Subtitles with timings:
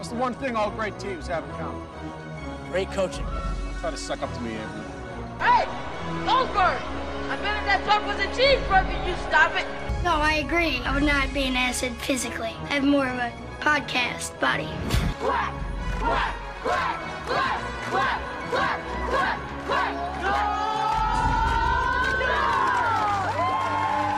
[0.00, 1.86] What's the one thing all great teams have in common?
[2.70, 3.26] Great coaching.
[3.80, 4.82] Try to suck up to me, Andrew.
[5.38, 5.66] Hey,
[6.24, 6.80] Goldberg!
[7.28, 9.66] I bet if that dog was a cheeseburger, you stop it.
[10.02, 10.80] No, I agree.
[10.86, 12.56] I would not be an asset physically.
[12.70, 14.70] I have more of a podcast body.
[15.18, 15.52] Quack,
[15.98, 19.92] quack, quack, quack, quack, quack, quack, quack.
[20.22, 20.30] No!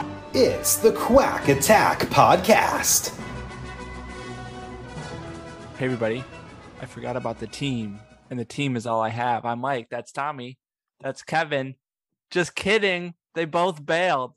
[0.06, 0.48] No!
[0.48, 3.18] It's the Quack Attack Podcast.
[5.82, 6.22] Hey, everybody.
[6.80, 7.98] I forgot about the team,
[8.30, 9.44] and the team is all I have.
[9.44, 9.88] I'm Mike.
[9.90, 10.56] That's Tommy.
[11.00, 11.74] That's Kevin.
[12.30, 13.14] Just kidding.
[13.34, 14.34] They both bailed.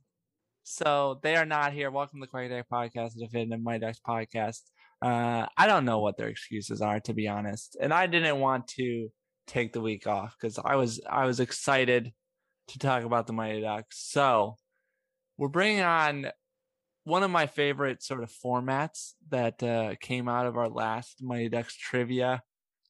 [0.63, 1.91] So they are not here.
[1.91, 4.61] Welcome to the Quack Attack Podcast, the definitive Mighty Ducks podcast.
[5.03, 7.77] Uh, I don't know what their excuses are, to be honest.
[7.79, 9.09] And I didn't want to
[9.45, 12.11] take the week off because I was I was excited
[12.69, 13.99] to talk about the Mighty Ducks.
[13.99, 14.55] So
[15.37, 16.25] we're bringing on
[17.05, 21.49] one of my favorite sort of formats that uh, came out of our last Mighty
[21.49, 22.41] Ducks trivia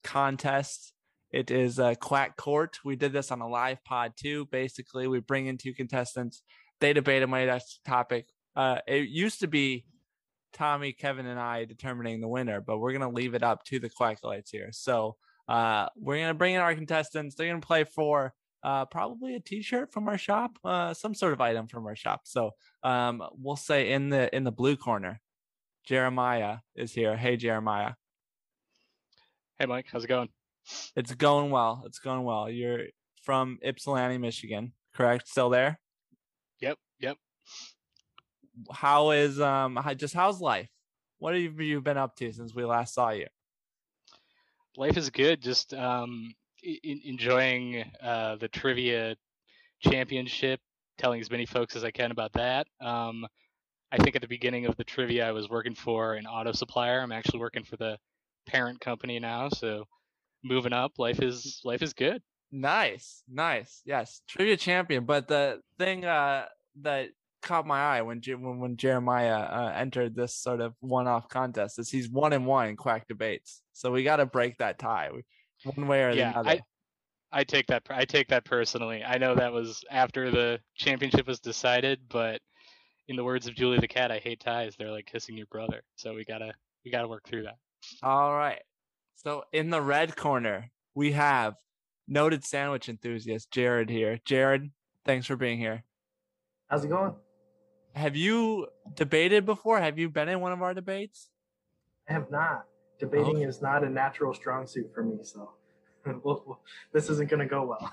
[0.04, 0.94] contest.
[1.32, 2.80] It is a quack court.
[2.86, 4.46] We did this on a live pod too.
[4.46, 6.42] Basically, we bring in two contestants.
[6.80, 8.30] They debate a Mighty Ducks topic.
[8.56, 9.86] Uh, it used to be
[10.54, 13.90] Tommy, Kevin, and I determining the winner, but we're gonna leave it up to the
[13.90, 14.70] Quacklites here.
[14.72, 15.18] So
[15.50, 17.36] uh, we're gonna bring in our contestants.
[17.36, 18.34] They're gonna play for
[18.66, 22.22] uh, probably a T-shirt from our shop, uh, some sort of item from our shop.
[22.24, 25.22] So um, we'll say in the in the blue corner,
[25.86, 27.16] Jeremiah is here.
[27.16, 27.94] Hey, Jeremiah.
[29.60, 29.86] Hey, Mike.
[29.92, 30.30] How's it going?
[30.96, 31.84] It's going well.
[31.86, 32.50] It's going well.
[32.50, 32.86] You're
[33.22, 35.28] from Ypsilanti, Michigan, correct?
[35.28, 35.80] Still there?
[36.60, 36.80] Yep.
[37.02, 37.18] Yep.
[38.72, 40.70] How is um how, just how's life?
[41.20, 43.28] What have you been up to since we last saw you?
[44.76, 45.40] Life is good.
[45.40, 46.34] Just um,
[46.66, 49.16] in, enjoying uh, the trivia
[49.82, 50.60] championship,
[50.98, 52.68] telling as many folks as I can about that.
[52.82, 53.26] Um,
[53.92, 57.00] I think at the beginning of the trivia, I was working for an auto supplier.
[57.00, 57.98] I'm actually working for the
[58.48, 59.86] parent company now, so
[60.44, 60.94] moving up.
[60.98, 62.22] Life is life is good.
[62.52, 63.82] Nice, nice.
[63.86, 65.06] Yes, trivia champion.
[65.06, 66.46] But the thing uh,
[66.82, 67.10] that
[67.42, 71.90] caught my eye when when, when Jeremiah uh, entered this sort of one-off contest is
[71.90, 73.62] he's one and one in quack debates.
[73.74, 75.10] So we got to break that tie.
[75.14, 75.24] We,
[75.66, 76.50] one way or yeah, the other.
[76.50, 76.62] I,
[77.32, 79.04] I take that I take that personally.
[79.04, 82.42] I know that was after the championship was decided, but
[83.08, 84.76] in the words of Julie the cat, I hate ties.
[84.78, 85.82] They're like kissing your brother.
[85.96, 87.58] So we gotta we gotta work through that.
[88.02, 88.62] All right.
[89.16, 91.56] So in the red corner, we have
[92.08, 94.20] noted sandwich enthusiast Jarrod here.
[94.28, 94.72] Jarrod,
[95.06, 95.84] thanks for being here.
[96.70, 97.14] How's it going?
[97.96, 99.80] Have you debated before?
[99.80, 101.30] Have you been in one of our debates?
[102.10, 102.66] I have not.
[103.00, 105.52] Debating is not a natural strong suit for me, so
[106.94, 107.90] this isn't going to go well.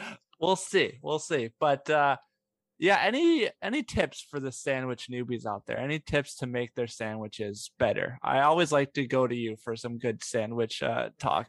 [0.40, 0.98] we'll see.
[1.02, 1.50] We'll see.
[1.60, 2.16] But uh,
[2.78, 5.78] yeah, any any tips for the sandwich newbies out there?
[5.78, 8.18] Any tips to make their sandwiches better?
[8.22, 11.48] I always like to go to you for some good sandwich uh, talk.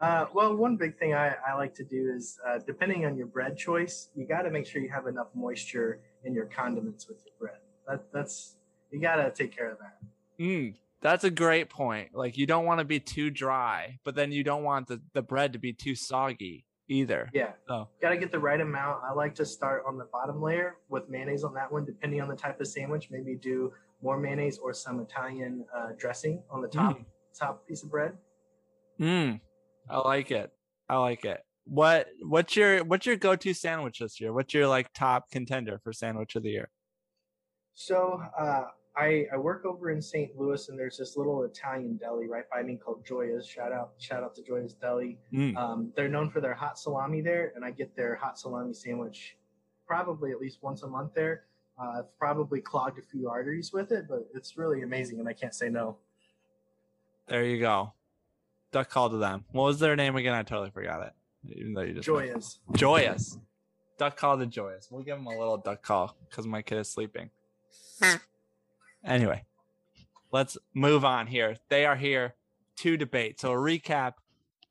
[0.00, 3.28] Uh, well, one big thing I, I like to do is, uh, depending on your
[3.28, 7.22] bread choice, you got to make sure you have enough moisture in your condiments with
[7.24, 7.60] your bread.
[7.86, 8.56] That, that's
[8.90, 9.98] you got to take care of that.
[10.42, 12.10] Mm, that's a great point.
[12.14, 15.22] Like you don't want to be too dry, but then you don't want the, the
[15.22, 17.28] bread to be too soggy either.
[17.32, 17.52] Yeah.
[17.68, 19.02] So got to get the right amount.
[19.04, 22.28] I like to start on the bottom layer with mayonnaise on that one, depending on
[22.28, 23.08] the type of sandwich.
[23.10, 27.04] Maybe do more mayonnaise or some Italian uh, dressing on the top mm.
[27.36, 28.12] top piece of bread.
[29.00, 29.40] Mm.
[29.90, 30.52] I like it.
[30.88, 31.40] I like it.
[31.64, 34.32] What what's your what's your go to sandwich this year?
[34.32, 36.70] What's your like top contender for sandwich of the year?
[37.74, 38.64] So uh,
[38.96, 40.36] I, I work over in St.
[40.36, 43.46] Louis, and there's this little Italian deli right by me called Gioia's.
[43.46, 45.18] Shout out, shout out to Gioia's Deli.
[45.32, 45.56] Mm.
[45.56, 49.36] Um, they're known for their hot salami there, and I get their hot salami sandwich
[49.86, 51.44] probably at least once a month there.
[51.80, 55.32] Uh, I've probably clogged a few arteries with it, but it's really amazing, and I
[55.32, 55.96] can't say no.
[57.28, 57.94] There you go.
[58.72, 59.44] Duck call to them.
[59.52, 60.34] What was their name again?
[60.34, 61.12] I totally forgot it.
[61.56, 62.58] Even though you just Gioia's.
[62.72, 63.38] Gioia's.
[63.98, 64.88] Duck call to Gioia's.
[64.90, 67.30] We'll give them a little duck call because my kid is sleeping.
[69.04, 69.44] Anyway,
[70.32, 71.56] let's move on here.
[71.68, 72.34] They are here
[72.78, 73.40] to debate.
[73.40, 74.12] So a recap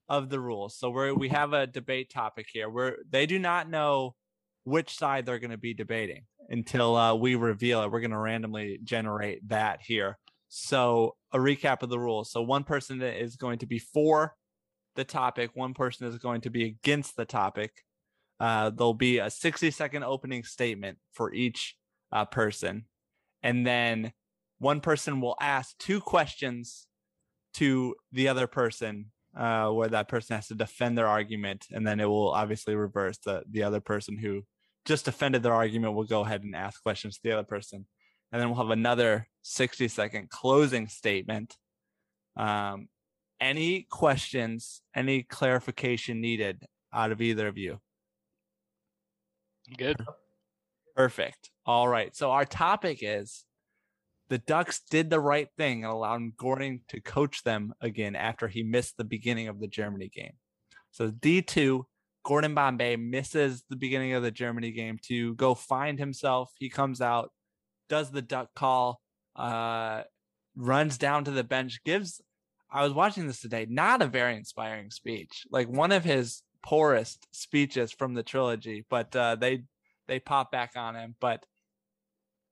[0.09, 0.77] of the rules.
[0.77, 2.69] So we we have a debate topic here.
[2.69, 4.15] Where they do not know
[4.63, 7.91] which side they're going to be debating until uh, we reveal it.
[7.91, 10.17] We're going to randomly generate that here.
[10.49, 12.31] So a recap of the rules.
[12.31, 14.35] So one person is going to be for
[14.95, 17.71] the topic, one person is going to be against the topic.
[18.39, 21.77] Uh, there'll be a 60 second opening statement for each
[22.11, 22.85] uh, person.
[23.41, 24.11] And then
[24.61, 26.85] one person will ask two questions
[27.55, 31.65] to the other person, uh, where that person has to defend their argument.
[31.71, 34.43] And then it will obviously reverse the, the other person who
[34.85, 37.87] just defended their argument will go ahead and ask questions to the other person.
[38.31, 41.55] And then we'll have another 60 second closing statement.
[42.37, 42.87] Um,
[43.41, 47.79] any questions, any clarification needed out of either of you?
[49.75, 49.97] Good.
[50.95, 51.49] Perfect.
[51.65, 52.15] All right.
[52.15, 53.43] So our topic is
[54.31, 58.63] the Ducks did the right thing and allowed Gordon to coach them again after he
[58.63, 60.31] missed the beginning of the Germany game.
[60.91, 61.83] So D2,
[62.23, 66.49] Gordon Bombay misses the beginning of the Germany game to go find himself.
[66.57, 67.33] He comes out,
[67.89, 69.01] does the duck call,
[69.35, 70.03] uh,
[70.55, 72.21] runs down to the bench, gives
[72.71, 75.45] I was watching this today, not a very inspiring speech.
[75.51, 79.63] Like one of his poorest speeches from the trilogy, but uh, they
[80.07, 81.15] they pop back on him.
[81.19, 81.45] But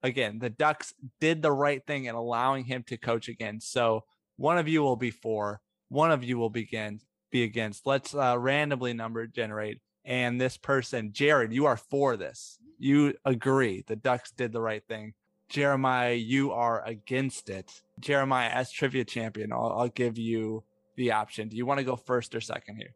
[0.02, 3.60] again, the Ducks did the right thing in allowing him to coach again.
[3.60, 4.04] So
[4.36, 7.00] one of you will be for, one of you will begin
[7.30, 7.86] be against.
[7.86, 9.80] Let's uh, randomly number generate.
[10.04, 12.58] And this person, Jarrod, you are for this.
[12.78, 15.14] You agree the Ducks did the right thing.
[15.48, 17.82] Jeremiah, you are against it.
[17.98, 20.64] Jeremiah, as trivia champion, I'll, I'll give you
[20.96, 21.48] the option.
[21.48, 22.94] Do you want to go first or second here?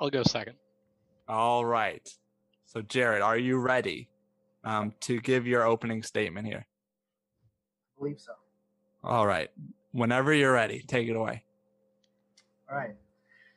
[0.00, 0.56] I'll go second.
[1.28, 2.08] All right.
[2.66, 4.08] So, Jarrod, are you ready
[4.64, 6.66] um, to give your opening statement here?
[6.66, 8.32] I believe so.
[9.02, 9.50] All right.
[9.92, 11.44] Whenever you're ready, take it away.
[12.70, 12.94] All right.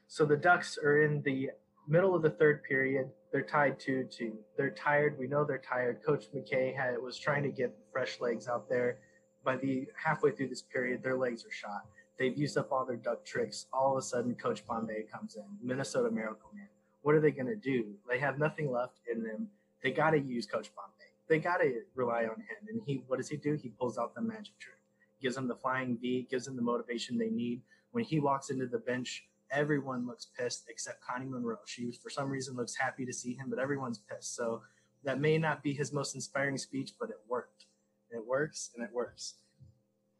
[0.07, 1.51] So the Ducks are in the
[1.87, 3.09] middle of the third period.
[3.31, 4.33] They're tied 2 2.
[4.57, 5.17] They're tired.
[5.17, 6.01] We know they're tired.
[6.05, 8.99] Coach McKay had, was trying to get fresh legs out there.
[9.43, 11.85] By the halfway through this period, their legs are shot.
[12.17, 13.65] They've used up all their duck tricks.
[13.73, 16.67] All of a sudden, Coach Bombay comes in, Minnesota Miracle Man.
[17.01, 17.93] What are they going to do?
[18.07, 19.47] They have nothing left in them.
[19.81, 20.92] They got to use Coach Bombay.
[21.27, 22.67] They got to rely on him.
[22.69, 23.53] And he, what does he do?
[23.53, 24.79] He pulls out the magic trick,
[25.21, 27.61] gives them the flying V, gives them the motivation they need.
[27.91, 31.57] When he walks into the bench, everyone looks pissed except Connie Monroe.
[31.65, 34.35] She, for some reason, looks happy to see him, but everyone's pissed.
[34.35, 34.63] So
[35.03, 37.65] that may not be his most inspiring speech, but it worked.
[38.11, 39.35] It works and it works.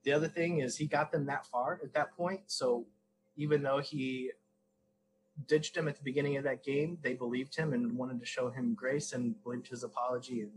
[0.03, 2.41] The other thing is he got them that far at that point.
[2.47, 2.85] So
[3.37, 4.31] even though he
[5.47, 8.49] ditched him at the beginning of that game, they believed him and wanted to show
[8.49, 10.51] him grace and believed his apology and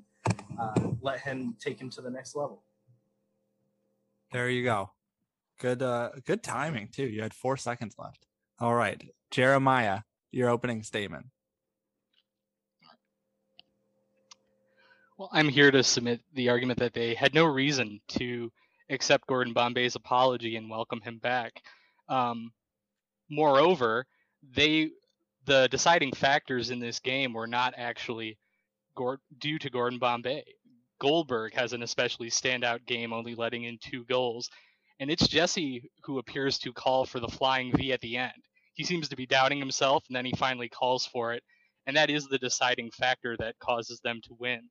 [0.59, 2.63] uh, let him take him to the next level.
[4.33, 4.91] There you go.
[5.61, 7.07] Good, uh, good timing too.
[7.07, 8.27] You had four seconds left.
[8.59, 10.01] All right, Jeremiah,
[10.31, 11.27] your opening statement.
[15.19, 18.53] Well, I'm here to submit the argument that they had no reason to
[18.91, 21.63] accept Gordon Bombay's apology and welcome him back.
[22.09, 22.53] Um,
[23.31, 24.07] moreover,
[24.55, 24.91] they
[25.47, 28.37] the deciding factors in this game were not actually
[29.39, 30.45] due to Gordon Bombay.
[30.99, 34.49] Goldberg has an especially standout game, only letting in two goals,
[34.99, 38.33] and it's Jesse who appears to call for the flying V at the end.
[38.75, 41.43] He seems to be doubting himself, and then he finally calls for it,
[41.87, 44.63] and that is the deciding factor that causes them to win.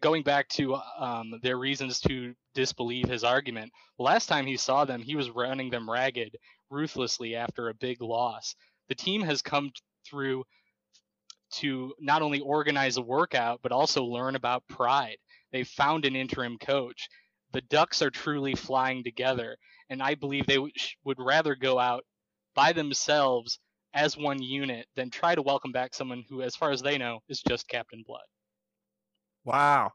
[0.00, 5.02] Going back to um, their reasons to disbelieve his argument, last time he saw them,
[5.02, 6.36] he was running them ragged
[6.70, 8.54] ruthlessly after a big loss.
[8.88, 9.70] The team has come
[10.06, 10.44] through
[11.56, 15.16] to not only organize a workout, but also learn about pride.
[15.52, 17.08] They've found an interim coach
[17.52, 19.56] the Ducks are truly flying together,
[19.88, 22.04] and I believe they would rather go out
[22.54, 23.58] by themselves
[23.94, 27.20] as one unit than try to welcome back someone who, as far as they know,
[27.28, 28.26] is just Captain Blood.
[29.44, 29.92] Wow.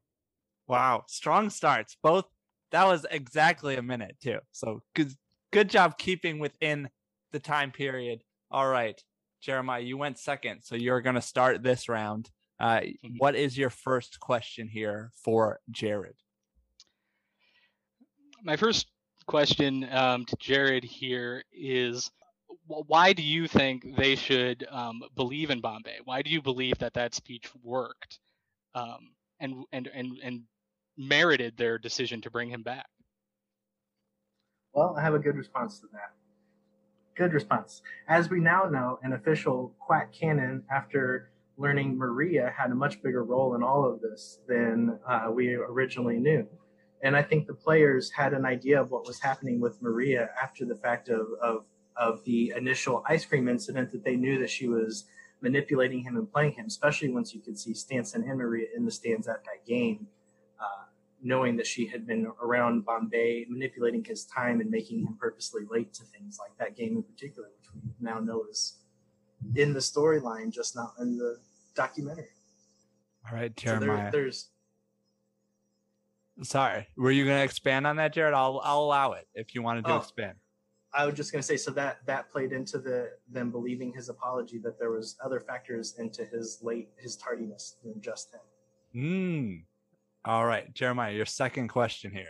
[0.68, 1.04] Wow.
[1.08, 1.96] Strong starts.
[2.02, 2.26] Both
[2.72, 4.40] that was exactly a minute too.
[4.52, 5.12] So good
[5.52, 6.90] good job keeping within
[7.32, 8.24] the time period.
[8.50, 9.00] All right.
[9.42, 12.30] Jeremiah, you went second, so you're going to start this round.
[12.60, 13.18] Uh, mm-hmm.
[13.18, 16.14] what is your first question here for Jarrod?
[18.44, 18.88] my first
[19.28, 22.12] question um, to Jarrod here is
[22.68, 26.00] why do you think they should um, believe in Bombay?
[26.06, 28.20] Why do you believe that that speech worked
[28.76, 30.42] um, and, and, and, and
[30.98, 32.88] merited their decision to bring him back?
[34.74, 36.14] Well, I have a good response to that.
[37.16, 37.82] Good response.
[38.08, 43.24] As we now know, an official quack canon after learning Maria had a much bigger
[43.24, 46.48] role in all of this than uh, we originally knew.
[47.04, 50.66] And I think the players had an idea of what was happening with Maria after
[50.66, 51.66] the fact of, of,
[51.98, 55.06] of the initial ice cream incident that they knew that she was
[55.42, 58.92] manipulating him and playing him, especially once you could see Stansson and Maria in the
[58.92, 60.08] stands at that game.
[61.24, 65.94] Knowing that she had been around Bombay, manipulating his time and making him purposely late
[65.94, 68.80] to things like that game in particular, which we now know is
[69.56, 71.38] in the storyline, just not in the
[71.76, 72.30] documentary.
[73.30, 74.12] All right, So there- Jeremiah.
[74.12, 74.50] there's
[76.44, 78.34] Sorry, were you going to expand on that, Jarrod?
[78.34, 79.98] I'll I'll allow it if you wanted to Oh.
[79.98, 80.38] expand.
[80.94, 84.10] I was just going to say, so that that played into the them believing his
[84.10, 88.42] apology that there was other factors into his late his tardiness than just him.
[88.94, 89.56] Hmm.
[90.24, 92.30] All right, Jeremiah, your second question here.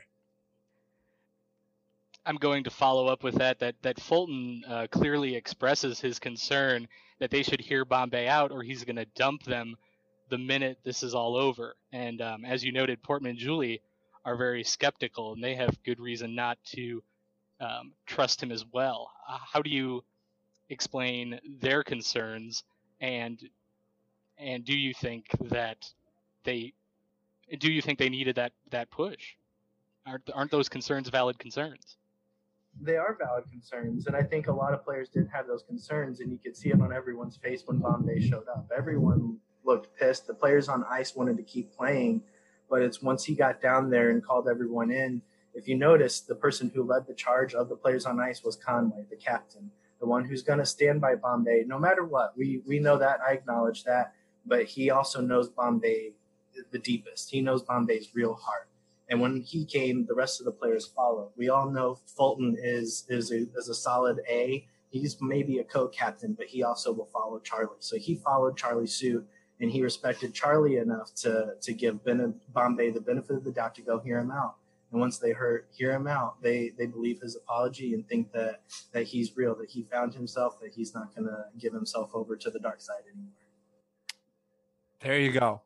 [2.25, 3.60] I'm going to follow up with that.
[3.60, 6.88] That that Fulton uh, clearly expresses his concern
[7.19, 9.75] that they should hear Bombay out, or he's going to dump them
[10.29, 11.75] the minute this is all over.
[11.91, 13.81] And um, as you noted, Portman and Julie
[14.24, 17.03] are very skeptical, and they have good reason not to
[17.60, 19.12] um, trust him as well.
[19.27, 20.03] Uh, how do you
[20.69, 22.63] explain their concerns,
[23.01, 23.41] and
[24.38, 25.91] and do you think that
[26.45, 26.74] they
[27.60, 29.36] do you think they needed that that push?
[30.05, 31.98] Aren't aren't those concerns valid concerns?
[32.79, 36.22] They are valid concerns, and I think a lot of players did have those concerns,
[36.22, 38.72] and you could see it on everyone's face when Bombay showed up.
[38.75, 40.25] Everyone looked pissed.
[40.25, 42.24] The players on ice wanted to keep playing,
[42.70, 45.22] but it's once he got down there and called everyone in.
[45.53, 48.55] If you notice, the person who led the charge of the players on ice was
[48.55, 52.38] Conway, the captain, the one who's going to stand by Bombay no matter what.
[52.38, 53.20] We we know that.
[53.20, 54.13] I acknowledge that,
[54.46, 56.13] but he also knows Bombay
[56.72, 57.29] the deepest.
[57.29, 58.67] He knows Bombay's real heart.
[59.10, 61.31] And when he came, the rest of the players followed.
[61.36, 64.65] We all know Fulton is is a, is a solid A.
[64.89, 67.79] He's maybe a co-captain, but he also will follow Charlie.
[67.79, 69.25] So he followed Charlie's suit,
[69.60, 73.75] and he respected Charlie enough to to give ben, Bombay the benefit of the doubt
[73.75, 74.55] to go hear him out.
[74.91, 78.62] And once they heard hear him out, they they believe his apology and think that
[78.93, 82.36] that he's real, that he found himself, that he's not going to give himself over
[82.36, 83.31] to the dark side anymore.
[85.01, 85.62] There you go.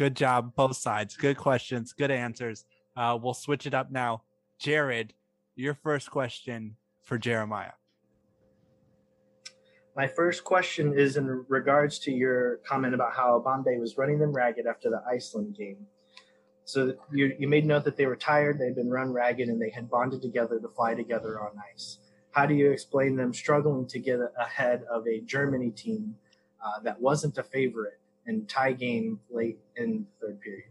[0.00, 1.14] Good job, both sides.
[1.14, 2.64] Good questions, good answers.
[2.96, 4.22] Uh, we'll switch it up now.
[4.58, 5.10] Jarrod,
[5.56, 7.72] your first question for Jeremiah.
[9.94, 14.32] My first question is in regards to your comment about how Bombay was running them
[14.32, 15.86] ragged after the Iceland game.
[16.64, 19.68] So you, you made note that they were tired, they'd been run ragged, and they
[19.68, 21.98] had bonded together to fly together on ice.
[22.30, 26.16] How do you explain them struggling to get ahead of a Germany team
[26.64, 27.99] uh, that wasn't a favorite
[28.30, 30.64] and tie game late in the third period?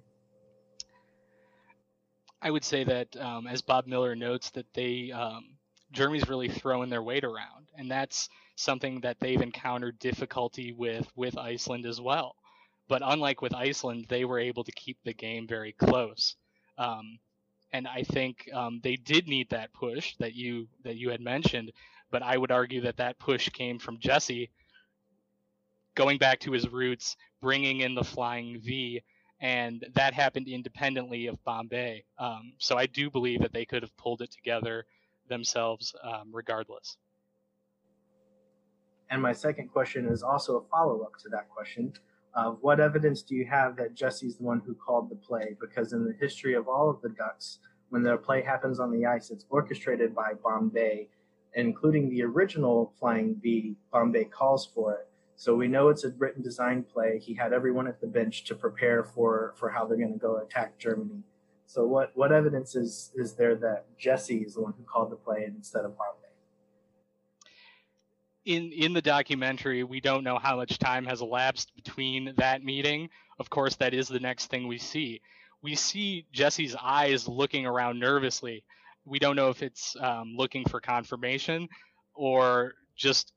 [2.41, 5.57] I would say that, um, as Bob Miller notes, that they um,
[5.91, 11.37] Germany's really throwing their weight around, and that's something that they've encountered difficulty with with
[11.37, 12.35] Iceland as well.
[12.87, 16.35] But unlike with Iceland, they were able to keep the game very close.
[16.77, 17.19] Um,
[17.71, 21.73] and I think um, they did need that push that you that you had mentioned.
[22.09, 24.49] But I would argue that that push came from Jesse
[25.95, 29.01] going back to his roots, bringing in the flying V,
[29.41, 32.03] and that happened independently of Bombay.
[32.17, 34.85] Um, so I do believe that they could have pulled it together
[35.29, 36.97] themselves, um, regardless.
[39.09, 41.93] And my second question is also a follow up to that question.
[42.35, 45.55] Uh, what evidence do you have that Jesse's the one who called the play?
[45.59, 49.05] Because in the history of all of the Ducks, when the play happens on the
[49.05, 51.07] ice, it's orchestrated by Bombay,
[51.55, 53.75] including the original Flying V.
[53.91, 55.08] Bombay calls for it.
[55.39, 57.17] So we know it's a written design play.
[57.17, 60.35] He had everyone at the bench to prepare for, for how they're going to go
[60.35, 61.23] attack Germany.
[61.65, 65.15] So what, what evidence is, is there that Jesse is the one who called the
[65.15, 66.27] play instead of Bombay?
[68.45, 73.09] in in the documentary we don't know how much time has elapsed between that meeting
[73.37, 75.19] of course that is the next thing we see
[75.61, 78.63] we see jesse's eyes looking around nervously
[79.03, 81.67] we don't know if it's um, looking for confirmation
[82.15, 83.33] or just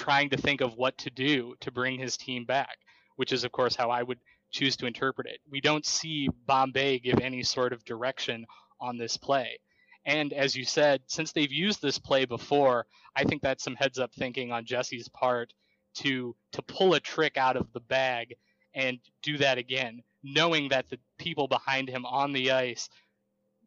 [0.00, 2.78] trying to think of what to do to bring his team back
[3.16, 4.18] which is of course how i would
[4.50, 8.46] choose to interpret it we don't see bombay give any sort of direction
[8.80, 9.58] on this play
[10.04, 13.98] and as you said, since they've used this play before, I think that's some heads
[13.98, 15.52] up thinking on Jesse's part
[15.96, 18.36] to to pull a trick out of the bag
[18.74, 22.88] and do that again, knowing that the people behind him on the ice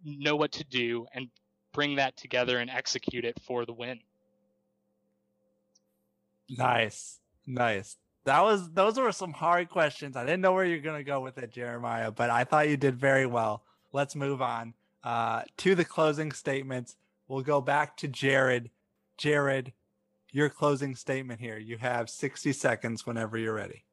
[0.03, 1.29] know what to do and
[1.73, 3.99] bring that together and execute it for the win.
[6.49, 7.19] Nice.
[7.45, 7.97] Nice.
[8.25, 10.15] That was those were some hard questions.
[10.15, 12.95] I didn't know where you're gonna go with it, Jeremiah, but I thought you did
[12.95, 13.63] very well.
[13.91, 14.73] Let's move on
[15.03, 16.95] uh, to the closing statements.
[17.27, 18.69] We'll go back to Jarrod.
[19.17, 19.73] Jarrod,
[20.31, 21.57] your closing statement here.
[21.57, 23.83] You have 60 seconds whenever you're ready.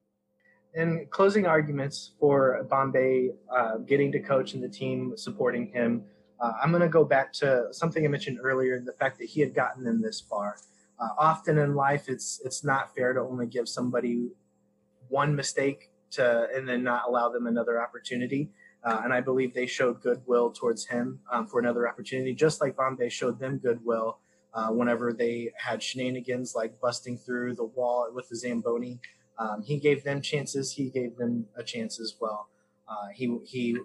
[0.74, 6.04] In closing arguments for Bombay uh, getting to coach and the team supporting him,
[6.40, 9.40] uh, I'm going to go back to something I mentioned earlier the fact that he
[9.40, 10.56] had gotten them this far.
[11.00, 14.28] Uh, often in life, it's it's not fair to only give somebody
[15.08, 18.50] one mistake to and then not allow them another opportunity.
[18.82, 22.76] Uh, and I believe they showed goodwill towards him um, for another opportunity, just like
[22.76, 24.18] Bombay showed them goodwill
[24.54, 28.98] uh, whenever they had shenanigans like busting through the wall with the Zamboni.
[29.38, 30.72] Um, he gave them chances.
[30.72, 32.48] He gave them a chance as well.
[32.88, 33.78] Uh, he he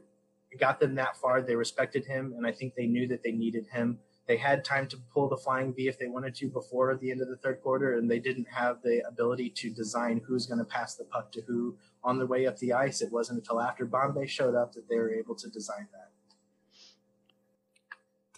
[0.59, 1.41] got them that far.
[1.41, 3.99] They respected him, and I think they knew that they needed him.
[4.27, 7.21] They had time to pull the flying V if they wanted to before the end
[7.21, 10.65] of the third quarter, and they didn't have the ability to design who's going to
[10.65, 13.01] pass the puck to who on their way up the ice.
[13.01, 16.11] It wasn't until after Bombay showed up that they were able to design that.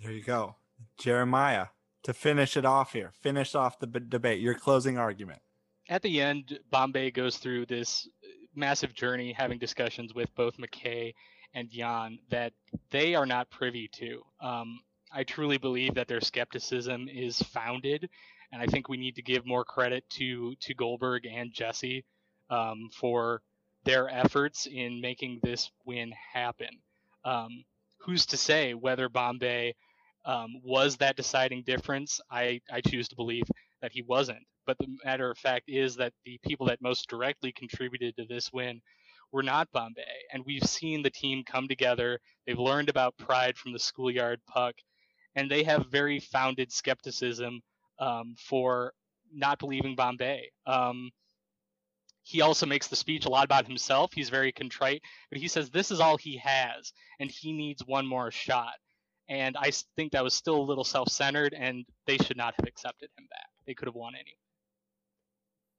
[0.01, 0.56] There you go.
[0.98, 1.67] Jeremiah,
[2.03, 5.41] to finish it off here, finish off the b- debate, your closing argument.
[5.89, 8.08] At the end, Bombay goes through this
[8.53, 11.13] massive journey having discussions with both McKay
[11.53, 12.53] and Jan that
[12.91, 14.22] they are not privy to.
[14.41, 18.10] Um, I truly believe that their skepticism is founded,
[18.52, 22.06] and I think we need to give more credit to to Goldberg and Jesse
[22.50, 23.42] um, for
[23.84, 26.70] their efforts in making this win happen.
[27.24, 27.64] Um,
[28.00, 29.76] who's to say whether Bombay
[30.26, 32.20] um, was that deciding difference?
[32.30, 33.46] I, I choose to believe
[33.82, 34.46] that he wasn't.
[34.66, 38.52] But the matter of fact is that the people that most directly contributed to this
[38.52, 38.82] win
[39.32, 40.02] were not Bombay.
[40.34, 42.20] And we've seen the team come together.
[42.46, 44.76] They've learned about pride from the schoolyard puck,
[45.38, 47.62] and they have very founded skepticism
[48.00, 48.91] um, for
[49.32, 50.50] not believing Bombay.
[50.65, 51.12] Um,
[52.24, 54.12] he also makes the speech a lot about himself.
[54.13, 58.06] He's very contrite, but he says this is all he has, and he needs one
[58.06, 58.74] more shot.
[59.29, 62.67] And I think that was still a little self centered, and they should not have
[62.67, 63.48] accepted him back.
[63.65, 64.32] They could have won anyway.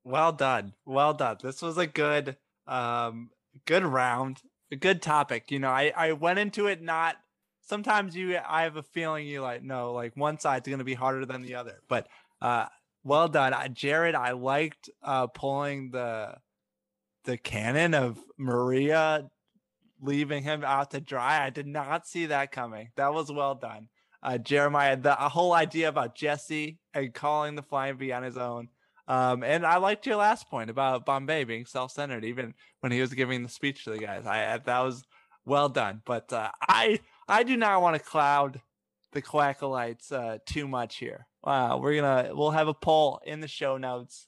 [0.04, 0.74] Well done.
[0.86, 1.38] Well done.
[1.42, 2.36] This was a good
[2.66, 3.30] um
[3.66, 4.40] good round.
[4.70, 5.50] A good topic.
[5.50, 7.16] You know, I I went into it not
[7.68, 10.94] sometimes you I have a feeling you like no, like one side's going to be
[10.94, 11.80] harder than the other.
[11.88, 12.08] But
[12.40, 12.66] uh
[13.04, 13.52] well done.
[13.52, 16.34] Jarrod, I liked uh pulling the
[17.24, 19.24] the canon of Maria
[20.00, 21.44] leaving him out to dry.
[21.44, 22.90] I did not see that coming.
[22.96, 23.88] That was well done.
[24.22, 28.68] Uh, Jeremiah, the whole idea about Jesse and calling the flying V on his own
[29.08, 33.14] um, and I liked your last point about Bombay being self-centered, even when he was
[33.14, 34.26] giving the speech to the guys.
[34.26, 35.02] I that was
[35.46, 36.02] well done.
[36.04, 38.60] But uh, I I do not want to cloud
[39.12, 41.26] the Quackalites uh, too much here.
[41.44, 44.26] Uh, we're gonna we'll have a poll in the show notes.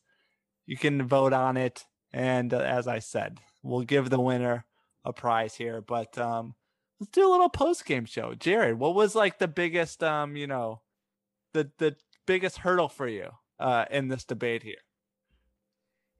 [0.66, 4.64] You can vote on it, and uh, as I said, we'll give the winner
[5.04, 5.80] a prize here.
[5.80, 6.54] But um,
[6.98, 8.34] let's do a little post game show.
[8.34, 10.82] Jarrod, what was like the biggest um you know
[11.52, 14.76] the the biggest hurdle for you uh, in this debate here?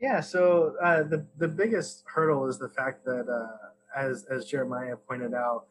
[0.00, 4.96] Yeah, so uh, the the biggest hurdle is the fact that, uh, as as Jeremiah
[4.96, 5.66] pointed out,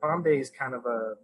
[0.00, 1.14] Bombay is kind of a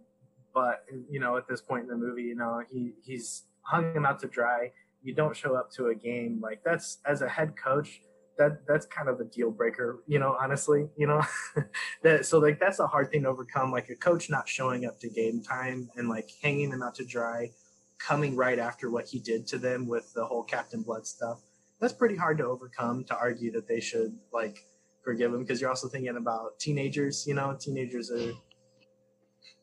[0.53, 4.05] but you know at this point in the movie, you know he he's hung him
[4.05, 4.71] out to dry.
[5.03, 8.01] You don't show up to a game like that's as a head coach.
[8.39, 10.35] That that's kind of a deal breaker, you know.
[10.39, 11.21] Honestly, you know,
[12.03, 13.71] that so like that's a hard thing to overcome.
[13.71, 17.05] Like a coach not showing up to game time and like hanging them out to
[17.05, 17.51] dry
[17.99, 21.39] coming right after what he did to them with the whole Captain Blood stuff.
[21.79, 24.57] That's pretty hard to overcome to argue that they should like
[25.03, 27.25] forgive him because you're also thinking about teenagers.
[27.27, 28.33] You know, teenagers are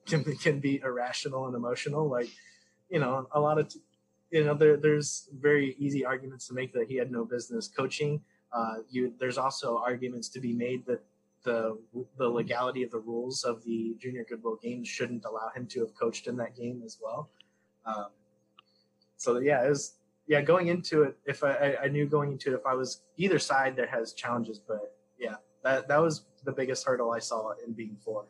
[0.07, 2.09] can can be irrational and emotional.
[2.09, 2.29] Like,
[2.91, 3.81] you know, a lot of t-
[4.31, 8.21] you know there there's very easy arguments to make that he had no business coaching.
[8.53, 11.03] Uh, you there's also arguments to be made that
[11.45, 11.79] the
[12.19, 15.95] the legality of the rules of the junior goodwill games shouldn't allow him to have
[15.95, 17.31] coached in that game as well.
[17.87, 18.07] Um,
[19.17, 21.17] so yeah, it was yeah going into it.
[21.27, 24.59] If I, I knew going into it, if I was either side there has challenges,
[24.59, 28.25] but yeah, that that was the biggest hurdle I saw in being four.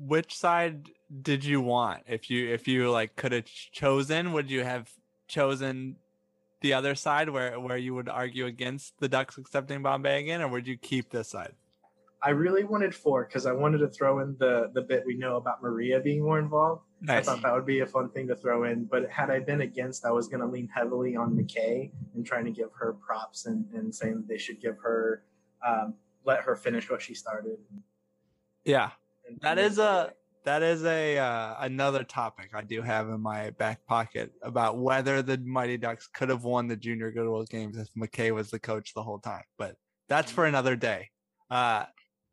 [0.00, 0.88] Which side
[1.22, 2.04] did you want?
[2.06, 4.90] If you if you like could have chosen, would you have
[5.28, 5.96] chosen
[6.62, 10.48] the other side where where you would argue against the Ducks accepting Bombay again, or
[10.48, 11.52] would you keep this side?
[12.22, 15.36] I really wanted four because I wanted to throw in the the bit we know
[15.36, 16.82] about Maria being more involved.
[17.00, 17.26] Nice.
[17.26, 18.84] I thought that would be a fun thing to throw in.
[18.84, 22.44] But had I been against, I was going to lean heavily on McKay and trying
[22.44, 25.24] to give her props and, and saying they should give her,
[25.66, 25.94] um,
[26.26, 27.56] let her finish what she started.
[28.66, 28.90] Yeah,
[29.42, 30.12] that is a
[30.44, 35.22] that is a uh, another topic I do have in my back pocket about whether
[35.22, 38.94] the Mighty Ducks could have won the Junior Goodwill games if McKay was the coach
[38.94, 39.44] the whole time.
[39.58, 39.76] But
[40.08, 41.10] that's for another day.
[41.50, 41.84] Uh,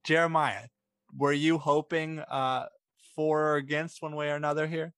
[0.04, 0.68] Jeremiah,
[1.16, 2.68] were you hoping uh,
[3.16, 4.94] for or against one way or another here?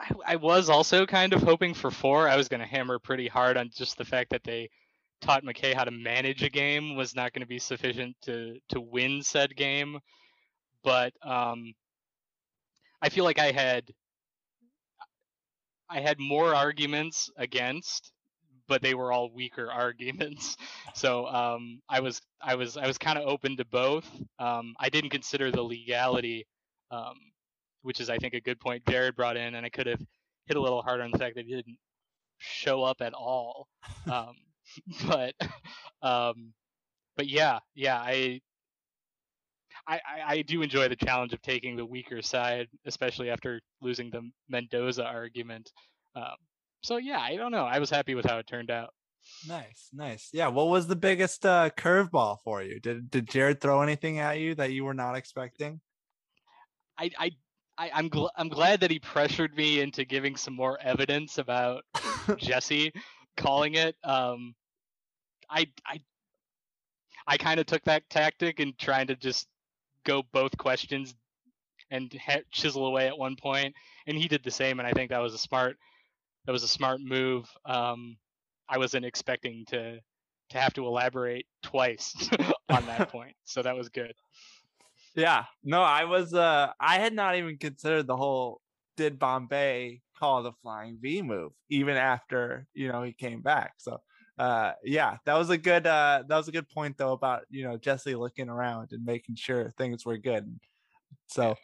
[0.00, 2.28] I, I was also kind of hoping for four.
[2.28, 4.70] I was going to hammer pretty hard on just the fact that they
[5.20, 8.80] taught McKay how to manage a game was not going to be sufficient to to
[8.80, 9.98] win said game.
[10.86, 11.74] But um,
[13.02, 13.92] I feel like I had
[15.88, 18.12] I had more arguments against,
[18.68, 20.56] but they were all weaker arguments.
[20.94, 24.08] So um, I was I was I was kind of open to both.
[24.38, 26.46] Um, I didn't consider the legality,
[26.90, 27.16] um,
[27.82, 30.00] which is I think a good point Jarrod brought in, and I could have
[30.46, 31.78] hit a little harder on the fact that he didn't
[32.38, 33.68] show up at all.
[34.10, 34.36] Um,
[35.08, 35.34] but
[36.02, 36.52] um,
[37.16, 38.40] but yeah, yeah, I
[39.88, 44.28] I, I, do enjoy the challenge of taking the weaker side, especially after losing the
[44.48, 45.70] Mendoza argument.
[46.16, 46.34] Um,
[46.82, 47.64] so yeah, I don't know.
[47.64, 48.90] I was happy with how it turned out.
[49.46, 50.30] Nice, nice.
[50.32, 50.48] Yeah.
[50.48, 52.80] What was the biggest uh, curveball for you?
[52.80, 55.80] Did did Jarrod throw anything at you that you were not expecting?
[56.98, 57.30] I I,
[57.78, 61.84] I am gl- I'm glad that he pressured me into giving some more evidence about
[62.38, 62.92] Jesse
[63.36, 63.96] calling it.
[64.04, 64.54] Um,
[65.50, 66.00] I I
[67.26, 69.48] I kind of took that tactic and trying to just
[70.06, 71.14] go both questions
[71.90, 73.74] and ha- chisel away at one point,
[74.06, 74.78] and he did the same.
[74.78, 75.76] And I think that was a smart
[76.46, 77.50] that was a smart move.
[77.66, 78.16] Um,
[78.68, 79.98] I wasn't expecting to
[80.50, 82.14] to have to elaborate twice
[82.68, 84.14] on that point, so that was good.
[85.14, 86.32] Yeah, no, I was.
[86.32, 88.60] Uh, I had not even considered the whole
[88.96, 93.74] did Bombay call the flying V move even after you know he came back.
[93.78, 94.00] So
[94.38, 97.64] uh yeah that was a good uh that was a good point though about you
[97.64, 100.58] know jesse looking around and making sure things were good
[101.26, 101.54] so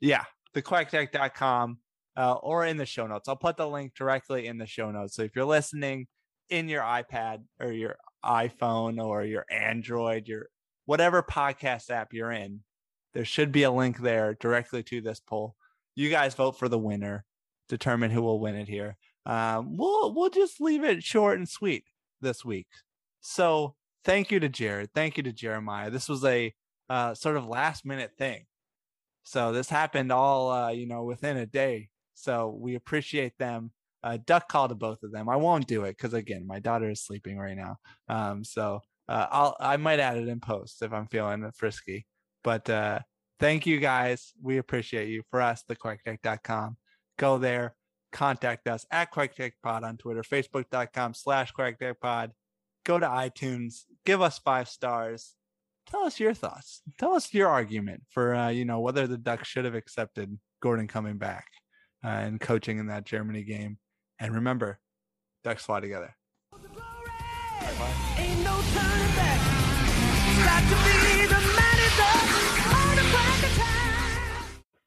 [0.00, 1.78] yeah the thequackattack.com
[2.16, 3.28] uh, or in the show notes.
[3.28, 6.06] I'll put the link directly in the show notes so if you're listening
[6.48, 10.48] in your ipad or your iphone or your android your
[10.86, 12.60] whatever podcast app you're in
[13.14, 15.56] there should be a link there directly to this poll.
[15.94, 17.24] You guys vote for the winner
[17.68, 18.96] determine who will win it here
[19.26, 21.84] um, we'll we'll just leave it short and sweet
[22.20, 22.68] this week.
[23.20, 24.88] So thank you to Jarrod.
[24.94, 25.90] Thank you to Jeremiah.
[25.90, 26.54] This was a
[26.88, 28.44] uh, sort of last minute thing.
[29.24, 31.88] So this happened all uh, you know within a day.
[32.14, 33.72] So we appreciate them.
[34.04, 35.28] Uh, duck call to both of them.
[35.28, 37.76] I won't do it because again, my daughter is sleeping right now.
[38.08, 42.06] Um, so uh, I'll I might add it in post if I'm feeling frisky.
[42.44, 43.00] But uh,
[43.40, 44.32] thank you guys.
[44.40, 45.24] We appreciate you.
[45.32, 46.76] For us, thequackattack.com.
[47.18, 47.74] Go there
[48.12, 52.30] contact us at QuackAttackPod on Twitter, Facebook.com slash QuackAttackPod.
[52.84, 55.34] Go to iTunes, give us five stars.
[55.88, 56.82] Tell us your thoughts.
[56.98, 60.88] Tell us your argument for, uh, you know, whether the Ducks should have accepted Gordon
[60.88, 61.46] coming back
[62.04, 63.78] uh, and coaching in that Germany game.
[64.18, 64.80] And remember,
[65.44, 66.14] Ducks fly together.
[68.18, 69.40] Ain't no turning back.
[70.44, 71.76] Got to be the man
[72.96, 73.02] the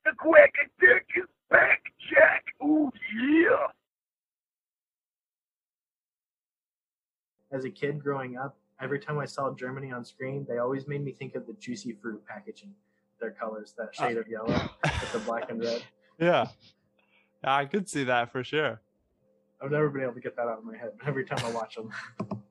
[0.05, 2.45] The quick dick is back, Jack.
[2.63, 3.67] Ooh, yeah.
[7.51, 11.03] As a kid growing up, every time I saw Germany on screen, they always made
[11.03, 12.73] me think of the juicy fruit packaging.
[13.19, 15.83] Their colors, that shade of yellow with the black and red.
[16.21, 16.47] Yeah.
[17.41, 18.81] I could see that for sure.
[19.61, 21.75] I've never been able to get that out of my head every time I watch
[21.75, 21.91] them.